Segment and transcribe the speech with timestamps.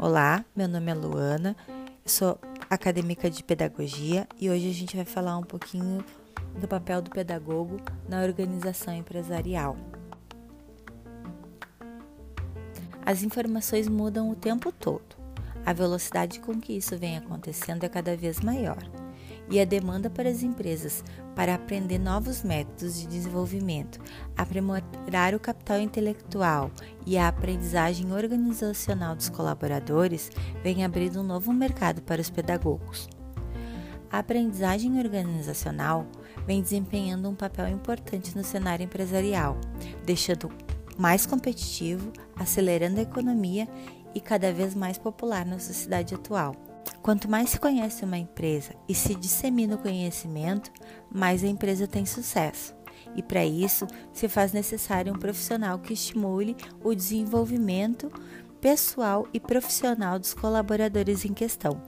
[0.00, 1.56] Olá, meu nome é Luana,
[2.06, 2.38] sou
[2.70, 6.04] acadêmica de pedagogia e hoje a gente vai falar um pouquinho
[6.60, 9.76] do papel do pedagogo na organização empresarial.
[13.04, 15.16] As informações mudam o tempo todo.
[15.66, 18.78] A velocidade com que isso vem acontecendo é cada vez maior
[19.50, 21.02] e a demanda para as empresas
[21.34, 24.00] para aprender novos métodos de desenvolvimento,
[24.36, 26.70] aprimorar o capital intelectual
[27.06, 30.30] e a aprendizagem organizacional dos colaboradores
[30.62, 33.08] vem abrindo um novo mercado para os pedagogos.
[34.10, 36.06] A aprendizagem organizacional
[36.46, 39.58] vem desempenhando um papel importante no cenário empresarial,
[40.04, 40.50] deixando
[40.96, 43.68] mais competitivo, acelerando a economia
[44.14, 46.67] e cada vez mais popular na sociedade atual.
[47.08, 50.70] Quanto mais se conhece uma empresa e se dissemina o conhecimento,
[51.10, 52.76] mais a empresa tem sucesso.
[53.16, 58.12] E para isso se faz necessário um profissional que estimule o desenvolvimento
[58.60, 61.80] pessoal e profissional dos colaboradores em questão.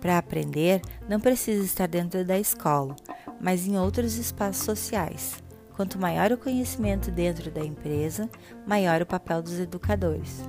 [0.00, 2.94] Para aprender, não precisa estar dentro da escola,
[3.40, 5.42] mas em outros espaços sociais.
[5.74, 8.30] Quanto maior o conhecimento dentro da empresa,
[8.64, 10.44] maior o papel dos educadores.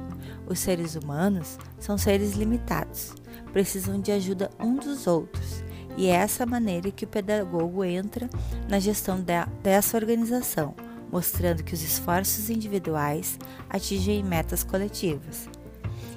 [0.47, 3.13] Os seres humanos são seres limitados,
[3.51, 5.63] precisam de ajuda um dos outros,
[5.97, 8.29] e é essa maneira que o pedagogo entra
[8.69, 9.23] na gestão
[9.63, 10.75] dessa organização,
[11.11, 15.47] mostrando que os esforços individuais atingem metas coletivas.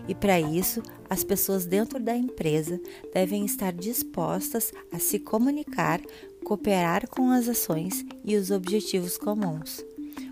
[0.08, 2.80] E para isso, as pessoas dentro da empresa
[3.12, 6.00] devem estar dispostas a se comunicar,
[6.44, 9.84] cooperar com as ações e os objetivos comuns.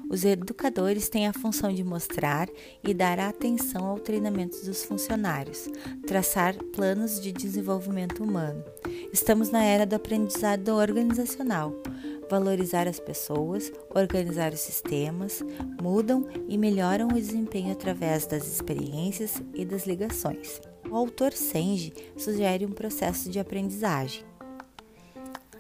[0.09, 2.49] Os educadores têm a função de mostrar
[2.83, 5.69] e dar atenção ao treinamento dos funcionários,
[6.07, 8.65] traçar planos de desenvolvimento humano.
[9.13, 11.75] Estamos na era do aprendizado organizacional.
[12.31, 15.43] Valorizar as pessoas, organizar os sistemas,
[15.81, 20.61] mudam e melhoram o desempenho através das experiências e das ligações.
[20.89, 24.25] O autor Senge sugere um processo de aprendizagem.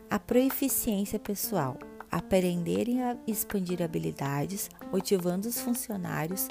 [0.08, 1.76] A proeficiência pessoal
[2.16, 6.48] aprender e expandir habilidades, motivando os funcionários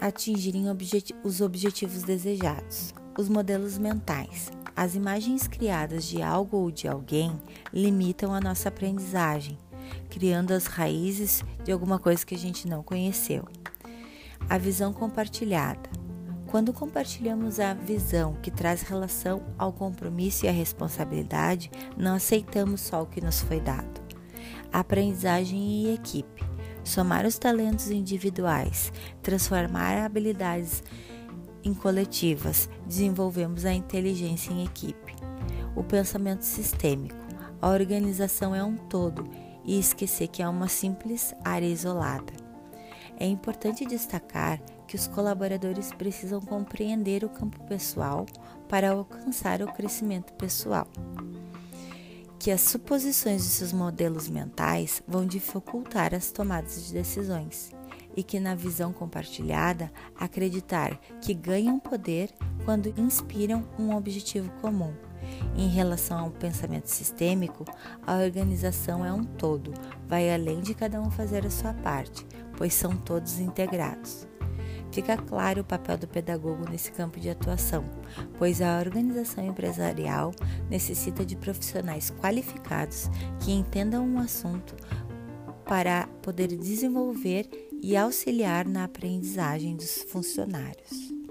[0.00, 2.94] a atingirem objeti os objetivos desejados.
[3.16, 4.50] Os modelos mentais.
[4.74, 7.38] As imagens criadas de algo ou de alguém
[7.72, 9.58] limitam a nossa aprendizagem,
[10.08, 13.46] criando as raízes de alguma coisa que a gente não conheceu.
[14.48, 15.90] A visão compartilhada.
[16.46, 23.02] Quando compartilhamos a visão que traz relação ao compromisso e à responsabilidade, não aceitamos só
[23.02, 24.01] o que nos foi dado
[24.72, 26.44] aprendizagem em equipe,
[26.82, 30.82] somar os talentos individuais, transformar habilidades
[31.62, 35.14] em coletivas, desenvolvemos a inteligência em equipe.
[35.76, 37.16] O pensamento sistêmico,
[37.60, 39.28] a organização é um todo
[39.64, 42.32] e esquecer que é uma simples área isolada.
[43.18, 48.26] É importante destacar que os colaboradores precisam compreender o campo pessoal
[48.68, 50.88] para alcançar o crescimento pessoal
[52.42, 57.70] que as suposições de seus modelos mentais vão dificultar as tomadas de decisões
[58.16, 62.30] e que, na visão compartilhada, acreditar que ganham poder
[62.64, 64.92] quando inspiram um objetivo comum.
[65.56, 67.64] Em relação ao pensamento sistêmico,
[68.04, 69.72] a organização é um todo,
[70.08, 72.26] vai além de cada um fazer a sua parte,
[72.56, 74.26] pois são todos integrados.
[74.92, 77.84] Fica claro o papel do pedagogo nesse campo de atuação,
[78.38, 80.32] pois a organização empresarial
[80.68, 83.08] necessita de profissionais qualificados
[83.40, 84.76] que entendam um assunto
[85.64, 87.48] para poder desenvolver
[87.82, 91.21] e auxiliar na aprendizagem dos funcionários.